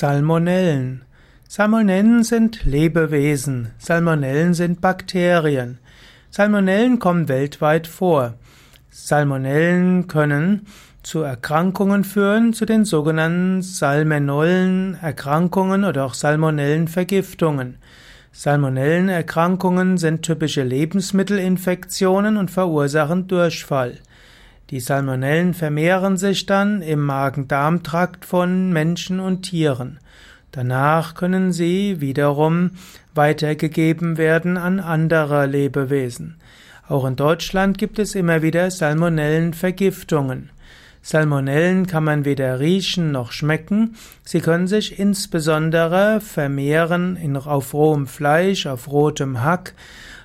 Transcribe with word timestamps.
Salmonellen. 0.00 1.02
Salmonellen 1.48 2.22
sind 2.22 2.64
Lebewesen. 2.64 3.72
Salmonellen 3.78 4.54
sind 4.54 4.80
Bakterien. 4.80 5.78
Salmonellen 6.30 7.00
kommen 7.00 7.28
weltweit 7.28 7.88
vor. 7.88 8.34
Salmonellen 8.90 10.06
können 10.06 10.68
zu 11.02 11.22
Erkrankungen 11.22 12.04
führen, 12.04 12.52
zu 12.52 12.64
den 12.64 12.84
sogenannten 12.84 13.62
Salmonellen-Erkrankungen 13.62 15.82
oder 15.82 16.04
auch 16.04 16.14
Salmonellenvergiftungen. 16.14 17.78
Salmonellenerkrankungen 18.30 19.98
sind 19.98 20.22
typische 20.22 20.62
Lebensmittelinfektionen 20.62 22.36
und 22.36 22.52
verursachen 22.52 23.26
Durchfall. 23.26 23.98
Die 24.70 24.80
Salmonellen 24.80 25.54
vermehren 25.54 26.18
sich 26.18 26.44
dann 26.44 26.82
im 26.82 27.00
Magen-Darm-Trakt 27.06 28.26
von 28.26 28.70
Menschen 28.70 29.18
und 29.18 29.42
Tieren. 29.42 29.98
Danach 30.50 31.14
können 31.14 31.52
sie 31.52 32.02
wiederum 32.02 32.72
weitergegeben 33.14 34.18
werden 34.18 34.58
an 34.58 34.78
andere 34.78 35.46
Lebewesen. 35.46 36.36
Auch 36.86 37.06
in 37.06 37.16
Deutschland 37.16 37.78
gibt 37.78 37.98
es 37.98 38.14
immer 38.14 38.42
wieder 38.42 38.70
Salmonellenvergiftungen. 38.70 40.50
Salmonellen 41.02 41.86
kann 41.86 42.04
man 42.04 42.24
weder 42.24 42.60
riechen 42.60 43.12
noch 43.12 43.32
schmecken. 43.32 43.96
Sie 44.24 44.40
können 44.40 44.66
sich 44.66 44.98
insbesondere 44.98 46.20
vermehren 46.20 47.16
in, 47.16 47.36
auf 47.36 47.74
rohem 47.74 48.06
Fleisch, 48.06 48.66
auf 48.66 48.90
rotem 48.90 49.42
Hack. 49.42 49.74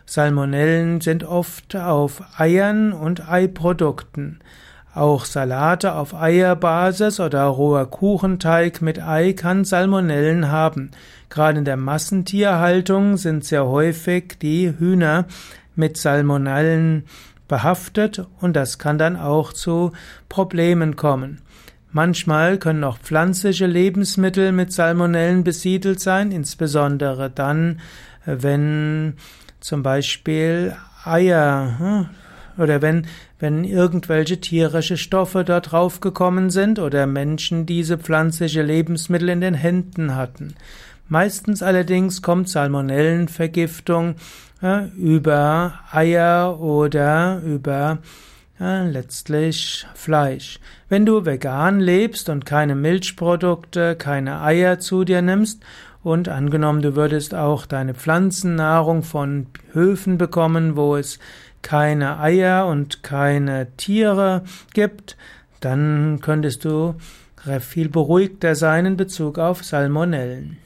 Salmonellen 0.05 1.02
sind 1.02 1.23
oft 1.23 1.76
auf 1.76 2.22
Eiern 2.38 2.91
und 2.91 3.30
Eiprodukten. 3.30 4.40
Auch 4.94 5.26
Salate 5.26 5.96
auf 5.96 6.13
Eierbasis 6.13 7.20
oder 7.20 7.46
roher 7.46 7.88
Kuchenteig 7.88 8.82
mit 8.82 9.02
Ei 9.02 9.34
kann 9.34 9.66
Salmonellen 9.66 10.52
haben. 10.52 10.91
Gerade 11.30 11.60
in 11.60 11.66
der 11.66 11.77
Massentierhaltung 11.77 13.18
sind 13.18 13.44
sehr 13.44 13.66
häufig 13.66 14.38
die 14.40 14.71
Hühner 14.77 15.26
mit 15.76 15.98
Salmonellen 15.98 17.05
behaftet 17.48 18.26
und 18.40 18.55
das 18.55 18.80
kann 18.80 18.98
dann 18.98 19.16
auch 19.16 19.54
zu 19.54 19.91
Problemen 20.30 20.96
kommen. 20.96 21.41
Manchmal 21.91 22.58
können 22.58 22.84
auch 22.84 22.98
pflanzliche 22.98 23.68
Lebensmittel 23.68 24.52
mit 24.52 24.74
Salmonellen 24.74 25.44
besiedelt 25.44 26.00
sein, 26.00 26.32
insbesondere 26.32 27.30
dann, 27.30 27.82
wenn 28.26 29.13
zum 29.60 29.84
Beispiel 29.84 30.76
Eier 31.05 31.76
hm, 31.77 32.10
oder 32.58 32.82
wenn, 32.82 33.05
wenn 33.40 33.63
irgendwelche 33.63 34.40
tierische 34.40 34.98
Stoffe 34.98 35.44
dort 35.44 35.72
draufgekommen 35.72 36.50
sind 36.50 36.80
oder 36.80 37.05
Menschen 37.05 37.66
diese 37.66 37.98
pflanzliche 37.98 38.62
Lebensmittel 38.62 39.30
in 39.30 39.41
den 39.41 39.54
Händen 39.54 40.16
hatten. 40.16 40.55
Meistens 41.14 41.62
allerdings 41.62 42.24
kommt 42.24 42.50
Salmonellenvergiftung 42.50 44.16
äh, 44.64 44.88
über 44.98 45.76
Eier 45.92 46.60
oder 46.60 47.40
über 47.46 48.00
äh, 48.60 48.90
letztlich 48.90 49.86
Fleisch. 49.94 50.60
Wenn 50.90 51.06
du 51.06 51.24
vegan 51.24 51.80
lebst 51.80 52.30
und 52.30 52.48
keine 52.48 52.74
Milchprodukte, 52.74 53.96
keine 53.96 54.41
Eier 54.41 54.80
zu 54.80 55.04
dir 55.04 55.22
nimmst 55.22 55.62
und 56.02 56.30
angenommen, 56.30 56.82
du 56.82 56.96
würdest 56.96 57.36
auch 57.36 57.68
deine 57.68 57.94
Pflanzennahrung 57.94 59.04
von 59.04 59.46
Höfen 59.72 60.18
bekommen, 60.18 60.76
wo 60.76 60.96
es 60.96 61.20
keine 61.62 62.20
Eier 62.20 62.66
und 62.66 63.04
keine 63.04 63.68
Tiere 63.78 64.41
gibt, 64.74 65.16
dann 65.59 66.22
könntest 66.22 66.66
du 66.66 66.96
viel 67.59 67.90
beruhigter 67.90 68.56
sein 68.56 68.88
in 68.88 68.97
Bezug 68.97 69.38
auf 69.38 69.64
Salmonellen. 69.64 70.58